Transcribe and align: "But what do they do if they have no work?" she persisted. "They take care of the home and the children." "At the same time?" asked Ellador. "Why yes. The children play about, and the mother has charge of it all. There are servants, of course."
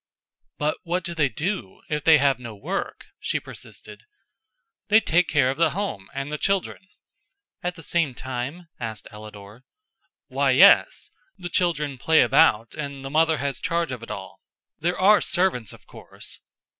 "But 0.57 0.79
what 0.81 1.03
do 1.03 1.13
they 1.13 1.29
do 1.29 1.83
if 1.87 2.03
they 2.03 2.17
have 2.17 2.39
no 2.39 2.55
work?" 2.55 3.05
she 3.19 3.39
persisted. 3.39 4.01
"They 4.87 4.99
take 4.99 5.27
care 5.27 5.51
of 5.51 5.59
the 5.59 5.69
home 5.77 6.09
and 6.11 6.31
the 6.31 6.39
children." 6.39 6.87
"At 7.61 7.75
the 7.75 7.83
same 7.83 8.15
time?" 8.15 8.67
asked 8.79 9.07
Ellador. 9.11 9.63
"Why 10.27 10.49
yes. 10.57 11.11
The 11.37 11.49
children 11.49 11.99
play 11.99 12.21
about, 12.21 12.73
and 12.73 13.05
the 13.05 13.11
mother 13.11 13.37
has 13.37 13.59
charge 13.59 13.91
of 13.91 14.01
it 14.01 14.09
all. 14.09 14.41
There 14.79 14.97
are 14.97 15.21
servants, 15.21 15.71
of 15.71 15.85
course." 15.85 16.39